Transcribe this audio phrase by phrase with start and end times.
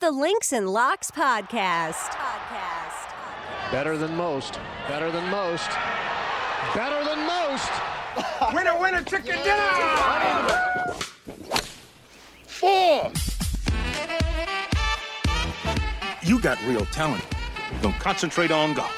[0.00, 1.92] the Links and Locks podcast.
[1.92, 3.12] Podcast.
[3.70, 4.58] Better than most.
[4.88, 5.68] Better than most.
[6.74, 7.70] Better than most.
[8.54, 10.94] winner, winner, chicken dinner.
[12.46, 13.12] Four.
[16.22, 17.22] You got real talent.
[17.82, 18.96] Don't concentrate on golf.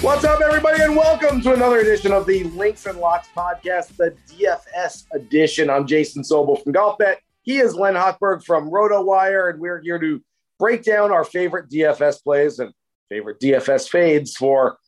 [0.00, 4.16] What's up, everybody, and welcome to another edition of the Links and Locks podcast, the
[4.30, 5.68] DFS edition.
[5.68, 7.16] I'm Jason Sobel from GolfBet.
[7.44, 10.22] He is Len Hochberg from RotoWire, and we're here to
[10.58, 12.72] break down our favorite DFS plays and
[13.10, 14.78] favorite DFS fades for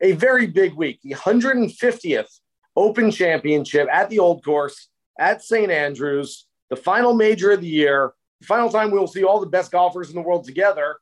[0.00, 2.40] a very big week, the 150th
[2.74, 5.70] Open Championship at the Old Course at St.
[5.70, 9.70] Andrews, the final major of the year, the final time we'll see all the best
[9.70, 10.96] golfers in the world together,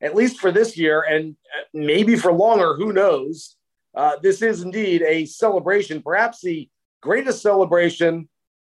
[0.00, 1.36] at least for this year, and
[1.74, 3.56] maybe for longer, who knows.
[3.94, 6.70] Uh, this is indeed a celebration, perhaps the
[7.02, 8.30] greatest celebration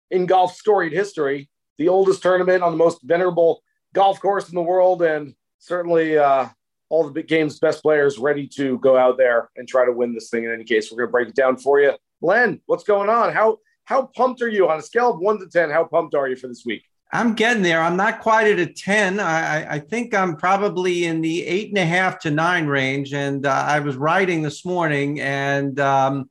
[0.10, 3.62] in golf storied history the oldest tournament on the most venerable
[3.94, 6.48] golf course in the world, and certainly uh,
[6.90, 10.14] all the big games best players ready to go out there and try to win
[10.14, 10.44] this thing.
[10.44, 11.94] In any case, we're going to break it down for you.
[12.22, 13.34] Len, what's going on?
[13.34, 15.70] How how pumped are you on a scale of one to ten?
[15.70, 16.84] How pumped are you for this week?
[17.14, 17.80] I'm getting there.
[17.80, 19.20] I'm not quite at a 10.
[19.20, 23.14] I, I think I'm probably in the eight and a half to nine range.
[23.14, 26.28] And uh, I was riding this morning and um,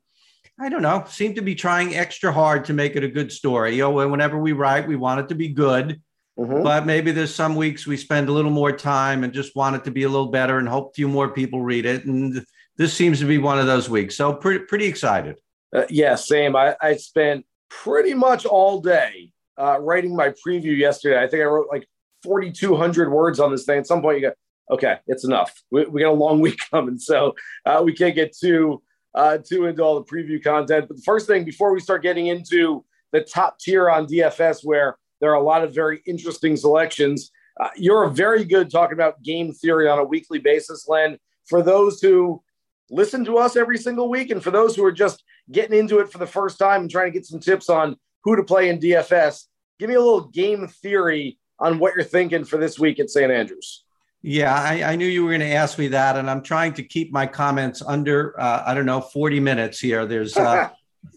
[0.63, 3.75] I don't know, seem to be trying extra hard to make it a good story.
[3.75, 6.01] You know, whenever we write, we want it to be good.
[6.39, 6.63] Mm-hmm.
[6.63, 9.83] But maybe there's some weeks we spend a little more time and just want it
[9.85, 12.05] to be a little better and hope a few more people read it.
[12.05, 12.47] And
[12.77, 14.17] this seems to be one of those weeks.
[14.17, 15.41] So pretty pretty excited.
[15.75, 16.55] Uh, yeah, same.
[16.55, 21.21] I, I spent pretty much all day uh, writing my preview yesterday.
[21.21, 21.89] I think I wrote like
[22.23, 23.81] 4,200 words on this thing.
[23.81, 24.35] At some point, you go,
[24.75, 25.53] okay, it's enough.
[25.73, 27.35] We, we got a long week coming, so
[27.67, 28.81] uh, we can't get too
[29.15, 30.89] uh, too into all the preview content.
[30.89, 34.97] But the first thing, before we start getting into the top tier on DFS, where
[35.21, 39.53] there are a lot of very interesting selections, uh, you're very good talking about game
[39.53, 41.19] theory on a weekly basis, Len.
[41.47, 42.43] For those who
[42.91, 46.11] listen to us every single week, and for those who are just getting into it
[46.11, 48.79] for the first time and trying to get some tips on who to play in
[48.79, 49.45] DFS,
[49.79, 53.31] give me a little game theory on what you're thinking for this week at St.
[53.31, 53.85] Andrews.
[54.23, 56.85] Yeah, I, I, knew you were going to ask me that, and I'm trying to
[56.85, 60.07] keep my comments under uh, I don't know 40 minutes here.
[60.07, 60.69] There's uh,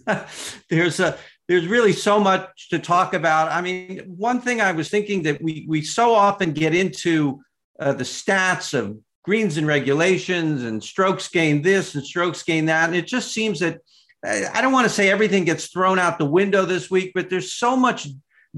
[0.70, 1.18] there's a
[1.48, 3.52] there's really so much to talk about.
[3.52, 7.42] I mean, one thing I was thinking that we we so often get into
[7.80, 12.90] uh, the stats of greens and regulations and strokes gain this and strokes gain that,
[12.90, 13.82] and it just seems that
[14.26, 17.54] I don't want to say everything gets thrown out the window this week, but there's
[17.54, 18.08] so much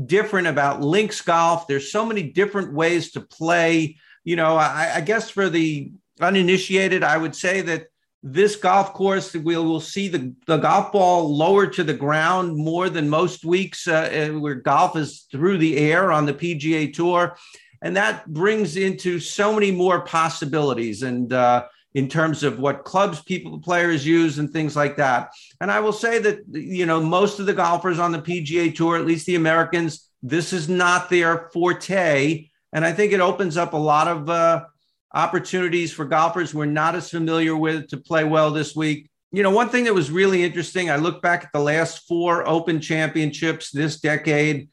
[0.06, 1.68] different about links golf.
[1.68, 5.90] There's so many different ways to play you know, I, I guess for the
[6.20, 7.88] uninitiated, I would say that
[8.22, 13.08] this golf course we'll, see the, the golf ball lower to the ground more than
[13.08, 17.38] most weeks uh, where golf is through the air on the PGA Tour.
[17.82, 21.64] And that brings into so many more possibilities and uh,
[21.94, 25.30] in terms of what clubs people players use and things like that.
[25.62, 28.98] And I will say that you know most of the golfers on the PGA Tour,
[28.98, 32.50] at least the Americans, this is not their forte.
[32.74, 34.66] And I think it opens up a lot of uh,
[35.14, 39.10] opportunities for golfers we're not as familiar with to play well this week.
[39.32, 42.48] You know, one thing that was really interesting, I look back at the last four
[42.48, 44.70] Open Championships this decade,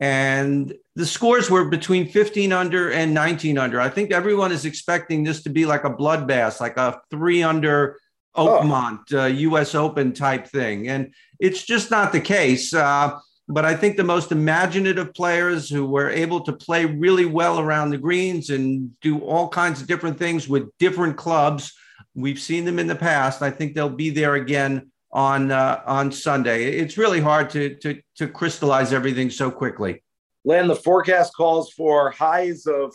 [0.00, 3.80] and the scores were between 15 under and 19 under.
[3.80, 7.98] I think everyone is expecting this to be like a bloodbath, like a three under
[8.36, 9.22] Oakmont oh.
[9.22, 10.88] uh, US Open type thing.
[10.88, 12.74] And it's just not the case.
[12.74, 13.18] Uh,
[13.48, 17.90] but I think the most imaginative players who were able to play really well around
[17.90, 21.72] the greens and do all kinds of different things with different clubs,
[22.14, 23.42] we've seen them in the past.
[23.42, 26.64] I think they'll be there again on uh, on Sunday.
[26.64, 30.02] It's really hard to, to to crystallize everything so quickly.
[30.44, 32.92] Len, the forecast calls for highs of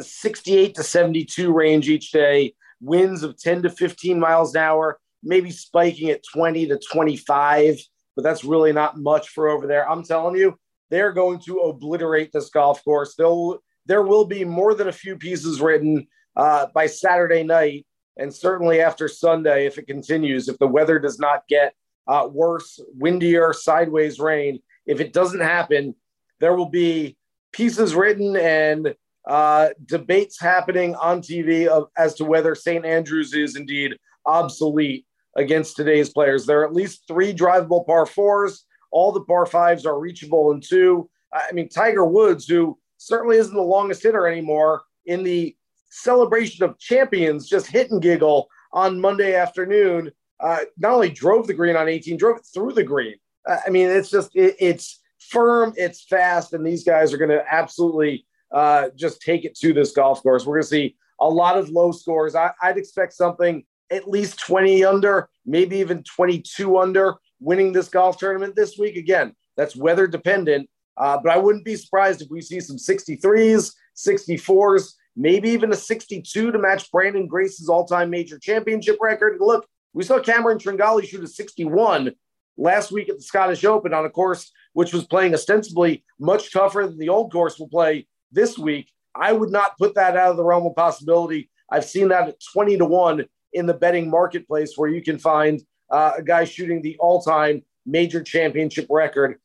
[0.00, 5.50] 68 to 72 range each day, winds of 10 to 15 miles an hour, maybe
[5.50, 7.80] spiking at 20 to 25
[8.20, 9.88] but that's really not much for over there.
[9.88, 10.58] I'm telling you,
[10.90, 13.14] they're going to obliterate this golf course.
[13.14, 16.06] They'll, there will be more than a few pieces written
[16.36, 17.86] uh, by Saturday night,
[18.18, 20.48] and certainly after Sunday if it continues.
[20.48, 21.72] If the weather does not get
[22.06, 25.94] uh, worse, windier, sideways rain, if it doesn't happen,
[26.40, 27.16] there will be
[27.52, 28.94] pieces written and
[29.26, 32.84] uh, debates happening on TV of, as to whether St.
[32.84, 33.96] Andrews is indeed
[34.26, 35.06] obsolete
[35.36, 36.46] against today's players.
[36.46, 38.64] There are at least three drivable par fours.
[38.90, 41.08] All the par fives are reachable in two.
[41.32, 45.56] I mean, Tiger Woods, who certainly isn't the longest hitter anymore, in the
[45.90, 50.10] celebration of champions, just hit and giggle on Monday afternoon.
[50.40, 53.16] Uh, not only drove the green on 18, drove it through the green.
[53.48, 57.30] Uh, I mean, it's just it, it's firm, it's fast, and these guys are going
[57.30, 60.44] to absolutely uh, just take it to this golf course.
[60.44, 62.34] We're going to see a lot of low scores.
[62.34, 68.18] I, I'd expect something at least 20 under, maybe even 22 under winning this golf
[68.18, 68.96] tournament this week.
[68.96, 73.72] Again, that's weather dependent, uh, but I wouldn't be surprised if we see some 63s,
[73.96, 79.38] 64s, maybe even a 62 to match Branden Grace's all time major championship record.
[79.40, 82.12] Look, we saw Cameron Tringale shoot a 61
[82.56, 86.86] last week at the Scottish Open on a course which was playing ostensibly much tougher
[86.86, 88.90] than the old course will play this week.
[89.14, 91.50] I would not put that out of the realm of possibility.
[91.68, 95.60] I've seen that at 20 to 1 in the betting marketplace where you can find
[95.90, 99.38] uh, a guy shooting the all time major championship record.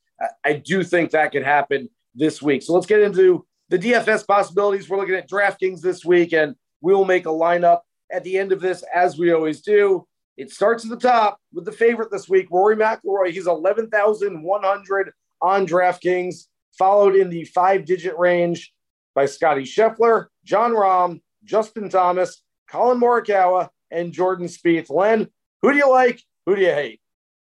[0.43, 2.63] I do think that could happen this week.
[2.63, 4.89] So let's get into the DFS possibilities.
[4.89, 7.81] We're looking at DraftKings this week, and we will make a lineup
[8.11, 10.07] at the end of this, as we always do.
[10.37, 13.31] It starts at the top with the favorite this week, Rory McIlroy.
[13.31, 15.11] He's 11,100
[15.41, 16.45] on DraftKings,
[16.77, 18.73] followed in the five digit range
[19.13, 24.89] by Scotty Scheffler, Jon Rahm, Justin Thomas, Collin Morikawa, and Jordan Spieth.
[24.89, 25.27] Len,
[25.61, 26.21] who do you like?
[26.45, 27.01] Who do you hate?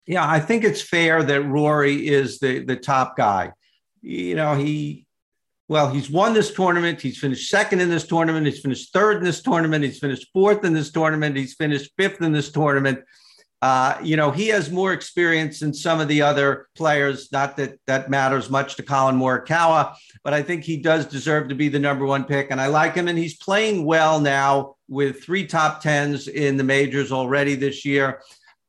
[0.05, 3.53] Yeah, I think it's fair that Rory is the the top guy.
[4.01, 5.05] You know, he
[5.67, 7.01] well, he's won this tournament.
[7.01, 8.45] He's finished second in this tournament.
[8.45, 9.83] He's finished third in this tournament.
[9.83, 11.35] He's finished fourth in this tournament.
[11.35, 12.99] He's finished fifth in this tournament.
[13.61, 17.31] Uh, you know, he has more experience than some of the other players.
[17.31, 21.55] Not that that matters much to Collin Morikawa, but I think he does deserve to
[21.55, 22.51] be the number one pick.
[22.51, 23.07] And I like him.
[23.07, 28.21] And he's playing well now with three top tens in the majors already this year.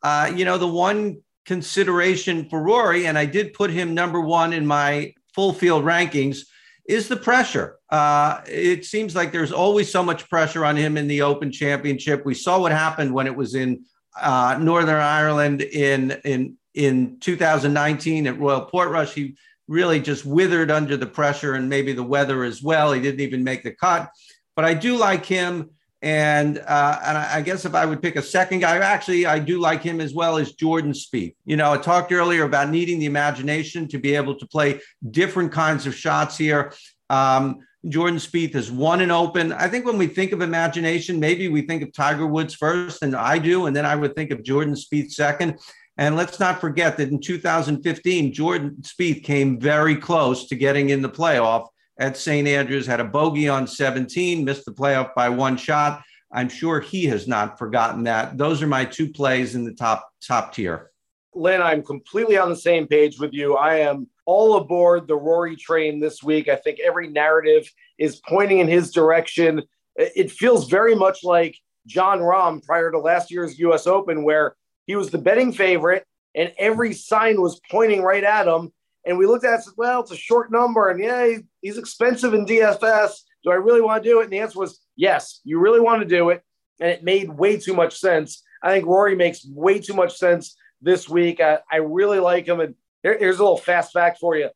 [0.03, 4.53] Uh, you know, the one consideration for Rory, and I did put him number one
[4.53, 6.47] in my full field rankings,
[6.89, 7.77] is the pressure.
[7.91, 12.25] Uh, it seems like there's always so much pressure on him in the Open Championship.
[12.25, 13.85] We saw what happened when it was in
[14.21, 19.13] uh, Northern Ireland in in in 2019 at Royal Portrush.
[19.13, 19.37] He
[19.69, 22.93] really just withered under the pressure and maybe the weather as well.
[22.93, 24.11] He didn't even make the cut.
[24.55, 25.71] But I do like him.
[26.03, 29.59] And uh, and I guess if I would pick a second guy, actually, I do
[29.59, 31.35] like him as well as Jordan Spieth.
[31.47, 34.81] You know, I talked earlier about needing the imagination to be able to play
[35.11, 36.73] different kinds of shots here.
[37.09, 39.53] Um, Jordan Spieth has won an Open.
[39.53, 43.15] I think when we think of imagination, maybe we think of Tiger Woods first, and
[43.15, 45.59] I do, and then I would think of Jordan Spieth second.
[45.97, 51.01] And let's not forget that in 2015, Jordan Spieth came very close to getting in
[51.01, 51.69] the playoff
[51.99, 52.47] at St.
[52.47, 56.03] Andrews, had a bogey on 17, missed the playoff by one shot.
[56.33, 58.37] I'm sure he has not forgotten that.
[58.37, 60.91] Those are my two plays in the top top tier.
[61.35, 63.57] Len, I'm completely on the same page with you.
[63.57, 66.49] I am all aboard the Rory train this week.
[66.49, 69.63] I think every narrative is pointing in his direction.
[69.97, 71.57] It feels very much like
[71.87, 74.57] Jon Rahm prior to last year's US Open, where
[74.87, 78.73] he was the betting favorite and every sign was pointing right at him.
[79.07, 80.91] And we looked at it said, well, it's a short number.
[80.91, 83.13] And yeah, he's expensive in DFS.
[83.45, 84.25] Do I really want to do it?
[84.25, 86.43] And the answer was yes, you really want to do it.
[86.81, 88.43] And it made way too much sense.
[88.63, 91.41] I think Rory makes way too much sense this week.
[91.41, 92.61] I, I really like him.
[92.61, 92.75] And
[93.07, 94.51] here, here's a little fast fact for you.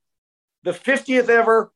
[0.65, 1.73] The 50th ever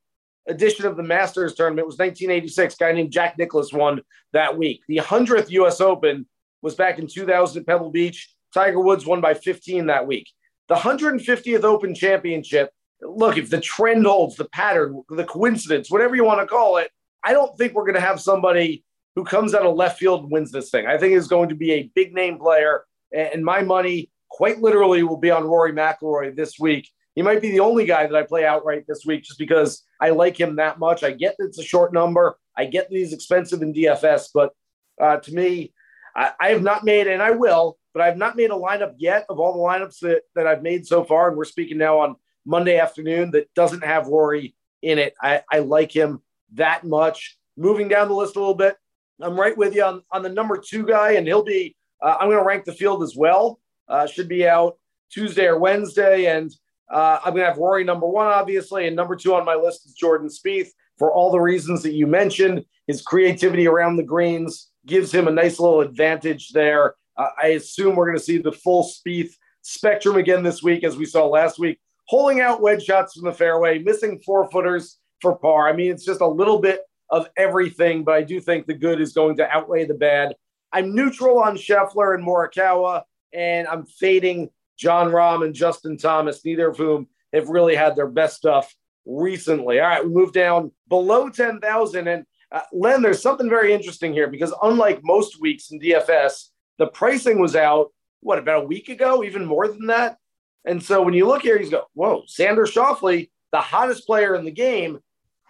[0.49, 2.75] edition of the Masters tournament was 1986.
[2.75, 4.82] A guy named Jack Nicklaus won that week.
[4.88, 5.81] The 100th U.S.
[5.81, 6.26] Open
[6.62, 8.29] was back in 2000 at Pebble Beach.
[8.53, 10.29] Tiger Woods won by 15 that week.
[10.69, 12.71] The 150th Open Championship,
[13.03, 16.91] look, if the trend holds, the pattern, the coincidence, whatever you want to call it,
[17.23, 20.33] I don't think we're going to have somebody who comes out of left field and
[20.33, 20.87] wins this thing.
[20.87, 22.85] I think is going to be a big name player.
[23.12, 26.91] And my money, quite literally, will be on Rory McIlroy this week.
[27.14, 30.11] He might be the only guy that I play outright this week just because I
[30.11, 31.05] like him that much.
[31.05, 32.37] I get that it's a short number.
[32.57, 34.53] I get that he's expensive in DFS, but
[35.00, 35.73] uh, to me,
[36.17, 39.25] I, I have not made, and I will, but I've not made a lineup yet
[39.29, 41.29] of all the lineups that, that I've made so far.
[41.29, 45.14] And we're speaking now on Monday afternoon that doesn't have Rory in it.
[45.23, 46.23] I, I like him
[46.55, 47.38] that much.
[47.57, 48.76] Moving down the list a little bit,
[49.23, 52.26] I'm right with you on, on the number two guy, and he'll be, uh, I'm
[52.26, 53.61] going to rank the field as well.
[53.88, 54.79] Uh, should be out
[55.11, 56.26] Tuesday or Wednesday.
[56.26, 56.53] And
[56.91, 58.87] uh, I'm going to have Rory number one, obviously.
[58.87, 62.07] And number two on my list is Jordan Spieth for all the reasons that you
[62.07, 62.64] mentioned.
[62.87, 66.95] His creativity around the greens gives him a nice little advantage there.
[67.17, 70.97] Uh, I assume we're going to see the full Spieth spectrum again this week, as
[70.97, 75.37] we saw last week, holding out wedge shots from the fairway, missing four footers for
[75.37, 75.69] par.
[75.69, 79.00] I mean, it's just a little bit of everything, but I do think the good
[79.00, 80.35] is going to outweigh the bad.
[80.73, 83.03] I'm neutral on Scheffler and Morikawa,
[83.35, 88.07] and I'm fading Jon Rahm and Justin Thomas, neither of whom have really had their
[88.07, 88.75] best stuff
[89.05, 89.81] recently.
[89.81, 92.09] All right, we move down below 10,000.
[92.09, 96.49] And uh, Len, there's something very interesting here because unlike most weeks in DFS,
[96.79, 100.17] the pricing was out, what, about a week ago, even more than that,
[100.64, 104.45] And so when you look here, he's go, whoa, Xander Schauffele, the hottest player in
[104.45, 105.00] the game.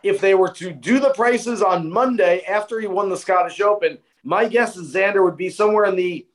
[0.03, 3.97] If they were to do the prices on Monday after he won the Scottish Open,
[4.23, 6.26] my guess is Xander would be somewhere in the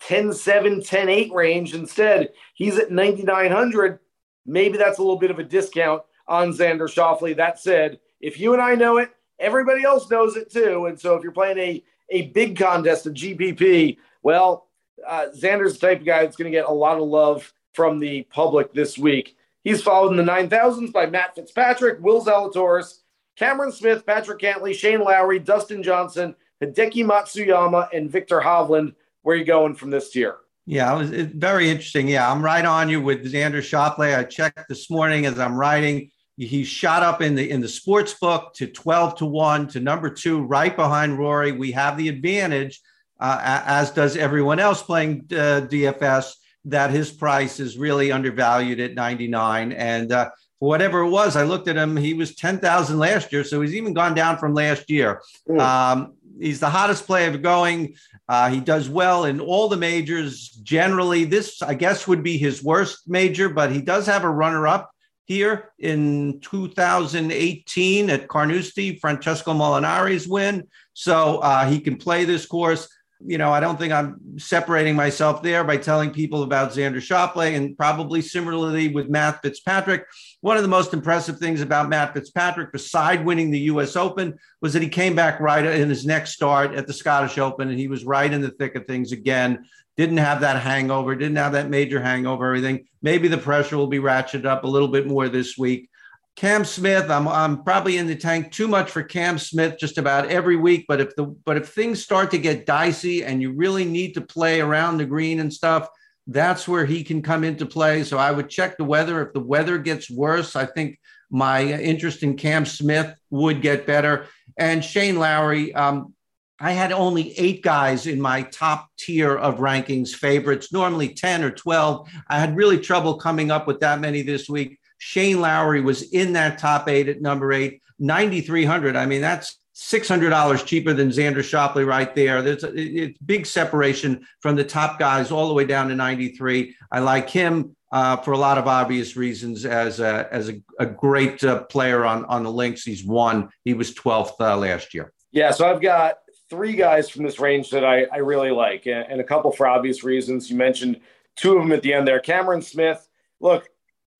[0.00, 1.74] 10 7, 10 8 range.
[1.74, 3.98] Instead, he's at 9,900.
[4.44, 7.36] Maybe that's a little bit of a discount on Xander Schauffele.
[7.36, 10.86] That said, if you and I know it, everybody else knows it too.
[10.86, 14.68] And so if you're playing a, a big contest of GPP, well,
[15.06, 17.98] uh, Xander's the type of guy that's going to get a lot of love from
[17.98, 19.36] the public this week.
[19.62, 23.00] He's followed in the 9,000s by Matt Fitzpatrick, Will Zalatoris,
[23.36, 28.94] Cameron Smith, Patrick Cantlay, Shane Lowry, Dustin Johnson, Hideki Matsuyama, and Viktor Hovland.
[29.26, 30.36] Where are you going from this year?
[30.66, 32.06] Yeah, it was very interesting.
[32.06, 34.16] Yeah, I'm right on you with Xander Schauffele.
[34.16, 36.12] I checked this morning as I'm writing.
[36.36, 40.10] He shot up in the in the sports book to 12 to 1 to number
[40.10, 41.50] two, right behind Rory.
[41.50, 42.80] We have the advantage,
[43.18, 46.34] uh, as does everyone else playing uh, DFS,
[46.66, 49.72] that his price is really undervalued at 99.
[49.72, 50.30] And uh,
[50.60, 51.96] for whatever it was, I looked at him.
[51.96, 55.20] He was 10,000 last year, so he's even gone down from last year.
[55.48, 55.60] Mm.
[55.60, 57.94] Um, he's the hottest player going.
[58.28, 60.48] Uh, he does well in all the majors.
[60.62, 64.90] Generally, this I guess would be his worst major, but he does have a runner-up
[65.26, 70.68] here in 2018 at Carnoustie, Francesco Molinari's win.
[70.92, 72.88] So uh, he can play this course
[73.24, 77.56] you know, I don't think I'm separating myself there by telling people about Xander Schauffele
[77.56, 80.04] and probably similarly with Matt Fitzpatrick.
[80.42, 84.74] One of the most impressive things about Matt Fitzpatrick, beside winning the US Open, was
[84.74, 87.88] that he came back right in his next start at the Scottish Open and he
[87.88, 89.64] was right in the thick of things again.
[89.96, 92.86] Didn't have that hangover, didn't have that major hangover, everything.
[93.00, 95.88] Maybe the pressure will be ratcheted up a little bit more this week.
[96.36, 100.28] Cam Smith, I'm I'm probably in the tank too much for Cam Smith just about
[100.28, 100.84] every week.
[100.86, 104.20] But if the but if things start to get dicey and you really need to
[104.20, 105.88] play around the green and stuff,
[106.26, 108.04] that's where he can come into play.
[108.04, 109.22] So I would check the weather.
[109.26, 111.00] If the weather gets worse, I think
[111.30, 114.26] my interest in Cam Smith would get better.
[114.58, 116.14] And Shane Lowry, um,
[116.60, 121.50] I had only eight guys in my top tier of rankings favorites, normally 10 or
[121.50, 122.08] 12.
[122.28, 124.78] I had really trouble coming up with that many this week.
[124.98, 128.96] Shane Lowry was in that top eight at number eight, 9,300.
[128.96, 132.40] I mean, that's $600 cheaper than Xander Schauffele right there.
[132.40, 136.74] There's a it's big separation from the top guys all the way down to 93.
[136.90, 140.86] I like him uh, for a lot of obvious reasons as a, as a, a
[140.86, 142.84] great uh, player on, on the links.
[142.84, 143.50] He's won.
[143.64, 145.12] He was 12th uh, last year.
[145.30, 149.20] Yeah, so I've got three guys from this range that I, I really like, and
[149.20, 150.50] a couple for obvious reasons.
[150.50, 151.00] You mentioned
[151.36, 152.20] two of them at the end there.
[152.20, 153.06] Cameron Smith.
[153.40, 153.68] Look,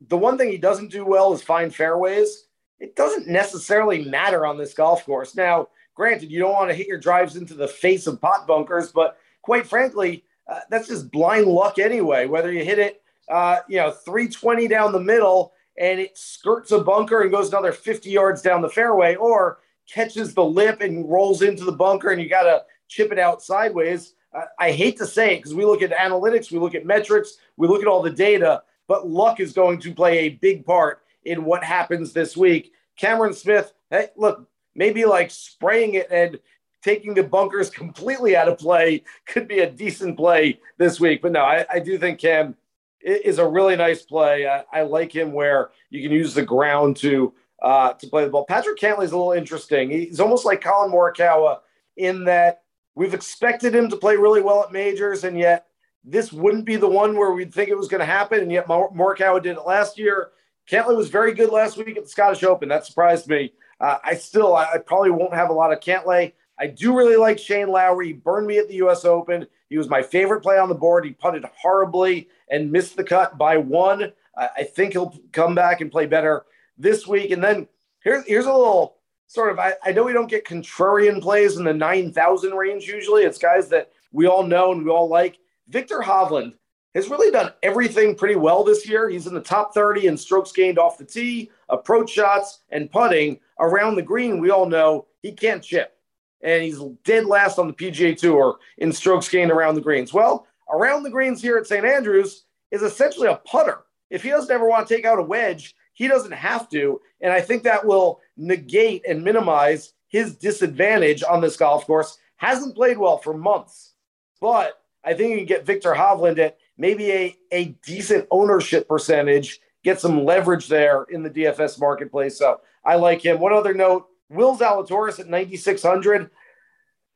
[0.09, 2.45] the one thing he doesn't do well is find fairways.
[2.79, 5.35] It doesn't necessarily matter on this golf course.
[5.35, 8.93] Now, granted, you don't want to hit your drives into the face of pot bunkers,
[8.93, 12.27] but quite frankly, uh, that's just blind luck anyway.
[12.27, 16.81] Whether you hit it, uh, you know, 320 down the middle and it skirts a
[16.81, 21.43] bunker and goes another 50 yards down the fairway, or catches the lip and rolls
[21.43, 24.15] into the bunker and you got to chip it out sideways.
[24.35, 27.39] Uh, I hate to say it because we look at analytics, we look at metrics,
[27.57, 31.03] we look at all the data but luck is going to play a big part
[31.25, 32.73] in what happens this week.
[32.97, 36.39] Cameron Smith, hey, look, maybe like spraying it and
[36.83, 41.23] taking the bunkers completely out of play could be a decent play this week.
[41.23, 42.55] But no, I, I do think Cam
[43.01, 44.47] is a really nice play.
[44.49, 48.31] I, I, like him where you can use the ground to uh, to play the
[48.31, 48.45] ball.
[48.45, 49.91] Patrick Cantlay is a little interesting.
[49.91, 51.61] He's almost like Collin Morikawa
[51.97, 52.63] in that
[52.95, 55.66] we've expected him to play really well at majors, and yet
[56.07, 58.69] this wouldn't be the one where we'd think it was going to happen, and yet
[58.69, 60.31] Morikawa did it last year.
[60.71, 62.69] Cantlay was very good last week at the Scottish Open.
[62.69, 63.53] That surprised me.
[63.81, 66.33] Uh, I still, I, probably won't have a lot of Cantlay.
[66.59, 68.09] I do really like Shane Lowry.
[68.09, 69.05] He burned me at the U.S.
[69.05, 69.47] Open.
[69.69, 71.05] He was my favorite play on the board.
[71.05, 74.13] He putted horribly and missed the cut by one.
[74.37, 76.47] I, I think he'll come back and play better
[76.79, 77.33] this week.
[77.33, 77.69] And then
[78.03, 78.97] here's here's a little
[79.27, 79.59] sort of.
[79.59, 83.25] I, I know we don't get contrarian plays in the nine thousand range usually.
[83.25, 85.39] It's guys that we all know and we all like.
[85.69, 86.55] Viktor Hovland
[86.95, 89.09] has really done everything pretty well this year.
[89.09, 93.39] He's in the top 30 in strokes gained off the tee, approach shots, and putting
[93.61, 94.41] around the green.
[94.41, 95.99] We all know he can't chip.
[96.43, 100.13] And he's dead last on the PGA Tour in strokes gained around the greens.
[100.13, 101.85] Well, around the greens here at St.
[101.85, 103.81] Andrews is essentially a putter.
[104.11, 107.01] If he doesn't ever want to take out a wedge, he doesn't have to.
[107.21, 112.19] And I think that will negate and minimize his disadvantage on this golf course.
[112.37, 113.95] Hasn't played well for months,
[114.41, 119.61] but I think you can get Viktor Hovland at maybe a, a decent ownership percentage,
[119.85, 122.37] get some leverage there in the DFS marketplace.
[122.37, 123.39] So I like him.
[123.39, 126.31] One other note Will Zalatoris at 9,600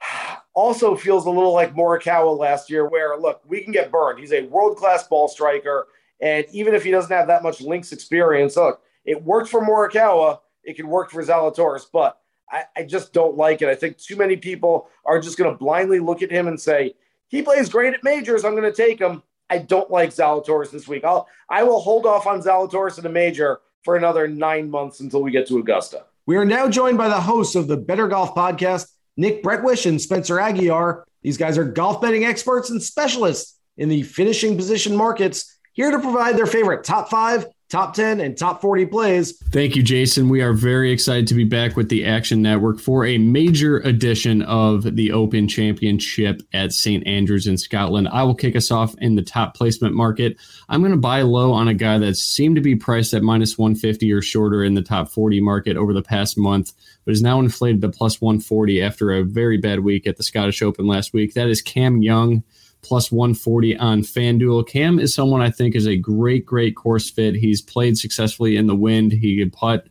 [0.54, 4.20] also feels a little like Morikawa last year, where look, we can get burned.
[4.20, 5.88] He's a world class ball striker.
[6.20, 10.40] And even if he doesn't have that much links experience, look, it worked for Morikawa.
[10.62, 12.18] It can work for Zalatoris, but
[12.50, 13.68] I, I just don't like it.
[13.68, 16.94] I think too many people are just going to blindly look at him and say,
[17.30, 18.44] he plays great at majors.
[18.44, 19.22] I'm going to take him.
[19.48, 21.04] I don't like Zalatoris this week.
[21.04, 25.22] I'll I will hold off on Zalatoris in a major for another nine months until
[25.22, 26.04] we get to Augusta.
[26.26, 30.00] We are now joined by the hosts of the Bettor Golf Podcast, Nick Bretwisch and
[30.00, 31.04] Spencer Aguiar.
[31.22, 35.98] These guys are golf betting experts and specialists in the finishing position markets, here to
[35.98, 39.38] provide their favorite top five top 10 and top 40 plays.
[39.52, 40.28] Thank you, Jason.
[40.28, 44.42] We are very excited to be back with the Action Network for a major edition
[44.42, 47.06] of the Open Championship at St.
[47.06, 48.08] Andrews in Scotland.
[48.08, 50.36] I will kick us off in the top placement market.
[50.68, 53.56] I'm going to buy low on a guy that seemed to be priced at minus
[53.56, 56.72] 150 or shorter in the top 40 market over the past month,
[57.04, 60.60] but is now inflated to plus 140 after a very bad week at the Scottish
[60.60, 61.34] Open last week.
[61.34, 62.42] That is Cam Young
[62.82, 64.66] plus 140 on FanDuel.
[64.66, 67.34] Cam is someone I think is a great, great course fit.
[67.34, 69.12] He's played successfully in the wind.
[69.12, 69.86] He can putt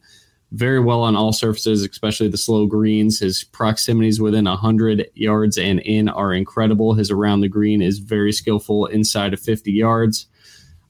[0.51, 3.19] very well on all surfaces, especially the slow greens.
[3.19, 6.93] His proximities within 100 yards and in are incredible.
[6.93, 10.25] His around the green is very skillful inside of 50 yards.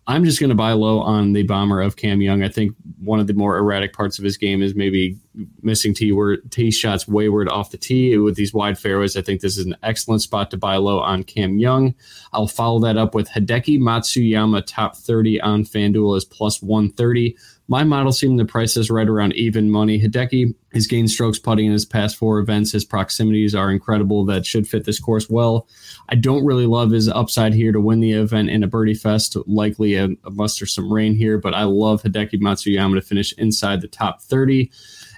[0.10, 2.42] I'm just going to buy low on the bomber of Cam Young.
[2.42, 5.20] I think one of the more erratic parts of his game is maybe
[5.62, 6.12] missing tee,
[6.50, 9.16] tee shots wayward off the tee with these wide fairways.
[9.16, 11.94] I think this is an excellent spot to buy low on Cam Young.
[12.34, 17.38] I'll follow that up with Hideki Matsuyama top 30 on FanDuel is plus 130.
[17.72, 20.02] My model seemed to price this right around even money.
[20.02, 22.72] Hideki has gained strokes putting in his past four events.
[22.72, 24.26] His proximities are incredible.
[24.26, 25.68] That should fit this course well.
[26.10, 29.38] I don't really love his upside here to win the event in a birdie fest,
[29.46, 31.38] likely a, unless there's some rain here.
[31.38, 34.72] But I love Hideki Matsuyama to finish inside the top 30.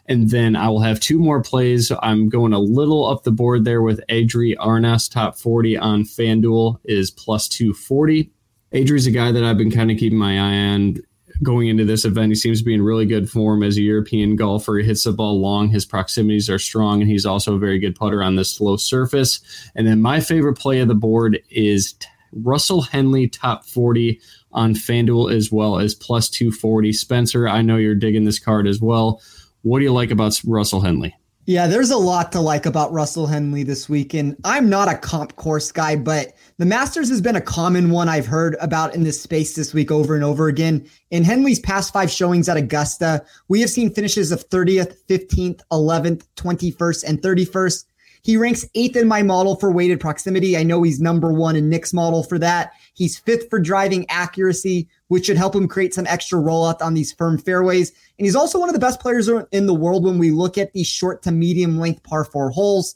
[0.08, 1.89] And then I will have two more plays.
[2.01, 6.79] I'm going a little up the board there with Adri Arnaus, top 40 on FanDuel
[6.84, 8.29] is plus 240.
[8.74, 10.98] Adri's a guy that I've been kind of keeping my eye on
[11.43, 12.31] going into this event.
[12.31, 14.77] He seems to be in really good form as a European golfer.
[14.77, 17.95] He hits the ball long, his proximities are strong, and he's also a very good
[17.95, 19.39] putter on this slow surface.
[19.75, 21.96] And then my favorite play of the board is
[22.33, 24.20] Russell Henley, top 40
[24.53, 26.94] on FanDuel as well as plus 240.
[26.94, 29.22] Spencer, I know you're digging this card as well.
[29.63, 31.16] What do you like about Russell Henley?
[31.51, 34.14] Yeah, there's a lot to like about Russell Henley this week.
[34.14, 38.07] And I'm not a comp course guy, but the Masters has been a common one
[38.07, 40.87] I've heard about in this space this week over and over again.
[41.09, 46.25] In Henley's past five showings at Augusta, we have seen finishes of 30th, 15th, 11th,
[46.37, 47.83] 21st, and 31st.
[48.24, 50.55] He ranks eighth in my model for weighted proximity.
[50.55, 52.74] I know he's number one in Nick's model for that.
[52.94, 57.12] He's fifth for driving accuracy, which should help him create some extra rollout on these
[57.14, 57.92] firm fairways.
[58.20, 60.74] And he's also one of the best players in the world when we look at
[60.74, 62.96] these short to medium length par four holes.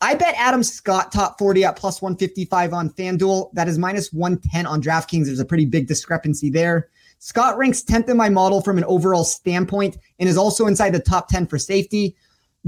[0.00, 3.52] I bet Adam Scott top 40 at plus 155 on FanDuel.
[3.54, 5.26] That is minus 110 on DraftKings.
[5.26, 6.88] There's a pretty big discrepancy there.
[7.18, 11.00] Scott ranks 10th in my model from an overall standpoint and is also inside the
[11.00, 12.14] top 10 for safety.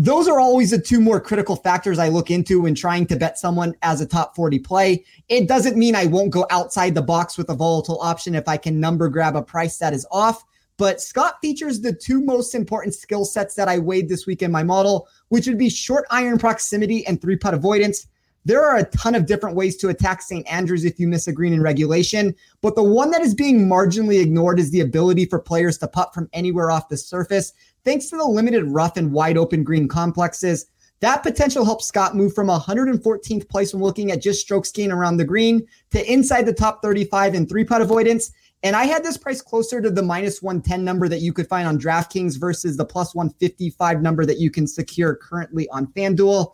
[0.02, 3.38] Those are always the two more critical factors I look into when trying to bet
[3.38, 5.04] someone as a top 40 play.
[5.28, 8.56] It doesn't mean I won't go outside the box with a volatile option if I
[8.56, 10.42] can number grab a price that is off.
[10.78, 14.50] But Scott features the two most important skill sets that I weighed this week in
[14.50, 18.06] my model, which would be short iron proximity and three putt avoidance.
[18.46, 20.50] There are a ton of different ways to attack St.
[20.50, 24.22] Andrews if you miss a green in regulation, but the one that is being marginally
[24.22, 27.52] ignored is the ability for players to putt from anywhere off the surface,
[27.84, 30.66] thanks to the limited rough and wide open green complexes.
[31.00, 35.16] That potential helps Scott move from 114th place when looking at just strokes gain around
[35.16, 38.32] the green to inside the top 35 in three putt avoidance.
[38.62, 41.66] And I had this price closer to the minus 110 number that you could find
[41.66, 46.52] on DraftKings versus the plus 155 number that you can secure currently on FanDuel.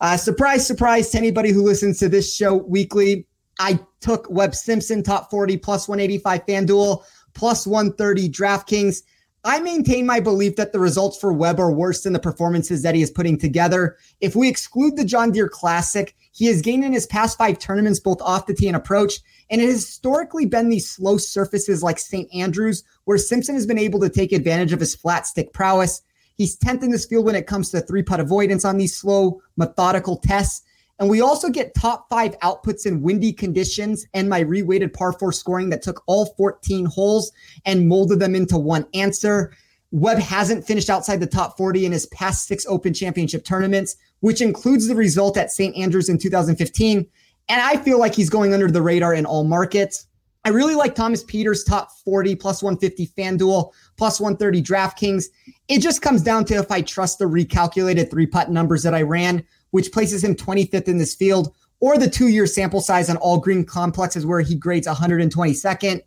[0.00, 3.26] Uh, surprise, surprise to anybody who listens to this show weekly.
[3.60, 9.02] I took Webb Simpson top 40 plus 185 FanDuel plus 130 DraftKings.
[9.46, 12.96] I maintain my belief that the results for Webb are worse than the performances that
[12.96, 13.96] he is putting together.
[14.20, 18.00] If we exclude the John Deere Classic, he has gained in his past five tournaments
[18.00, 19.20] both off the tee and approach.
[19.48, 22.28] And it has historically been these slow surfaces like St.
[22.34, 26.02] Andrews, where Simpson has been able to take advantage of his flat stick prowess.
[26.34, 29.40] He's 10th in this field when it comes to three putt avoidance on these slow,
[29.56, 30.62] methodical tests.
[30.98, 35.30] And we also get top five outputs in windy conditions and my reweighted par four
[35.30, 37.32] scoring that took all 14 holes
[37.66, 39.52] and molded them into one answer.
[39.90, 44.40] Webb hasn't finished outside the top 40 in his past six Open Championship tournaments, which
[44.40, 45.76] includes the result at St.
[45.76, 47.06] Andrews in 2015.
[47.48, 50.06] And I feel like he's going under the radar in all markets.
[50.44, 55.26] I really like Thomas Pieters' top 40 plus 150 FanDuel plus 130 DraftKings.
[55.68, 59.02] It just comes down to if I trust the recalculated three putt numbers that I
[59.02, 63.16] ran, which places him 25th in this field, or the two year sample size on
[63.18, 66.02] all green complexes where he grades 122nd.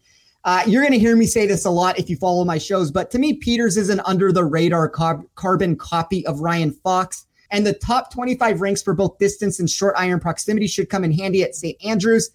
[0.45, 2.91] Uh, you're going to hear me say this a lot if you follow my shows,
[2.91, 7.25] but to me, Pieters is an under the radar carb- carbon copy of Ryan Fox.
[7.51, 11.11] And the top 25 ranks for both distance and short iron proximity should come in
[11.11, 11.77] handy at St.
[11.83, 12.29] Andrews.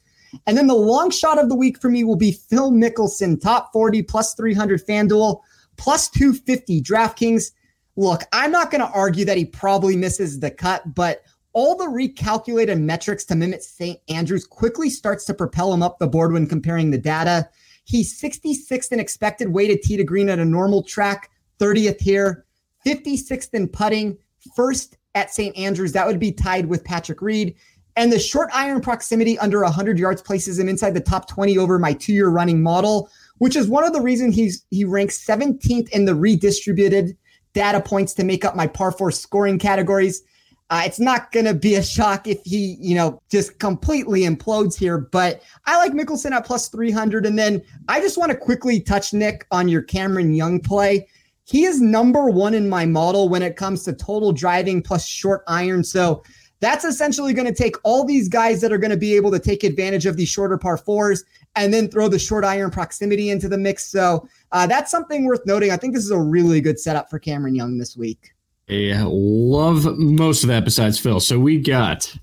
[0.46, 3.72] And then the long shot of the week for me will be Phil Mickelson, top
[3.72, 5.40] 40 plus 300 FanDuel,
[5.76, 7.52] plus 250 DraftKings.
[7.96, 11.86] Look, I'm not going to argue that he probably misses the cut, but all the
[11.86, 14.00] recalculated metrics to mimic St.
[14.08, 17.48] Andrews quickly starts to propel him up the board when comparing the data.
[17.84, 21.30] He's 66th in expected weighted tee to green at a normal track,
[21.60, 22.44] 30th here,
[22.84, 24.18] 56th in putting,
[24.56, 25.56] first at St.
[25.56, 25.92] Andrews.
[25.92, 27.54] That would be tied with Patrick Reed.
[27.96, 31.78] And the short iron proximity under 100 yards places him inside the top 20 over
[31.78, 35.88] my two year running model, which is one of the reasons he's he ranks 17th
[35.90, 37.16] in the redistributed
[37.54, 40.22] data points to make up my par four scoring categories.
[40.70, 44.76] Uh, it's not going to be a shock if he, you know, just completely implodes
[44.76, 44.98] here.
[44.98, 47.26] But I like Mickelson at plus 300.
[47.26, 51.06] And then I just want to quickly touch Nick on your Cameron Young play.
[51.44, 55.42] He is number one in my model when it comes to total driving plus short
[55.46, 55.84] iron.
[55.84, 56.22] So
[56.60, 59.38] that's essentially going to take all these guys that are going to be able to
[59.38, 61.22] take advantage of these shorter par fours
[61.56, 63.90] and then throw the short iron proximity into the mix.
[63.90, 65.70] So uh, that's something worth noting.
[65.70, 68.32] I think this is a really good setup for Cameron Young this week.
[68.68, 71.20] I love most of that besides Phil.
[71.20, 72.16] So we got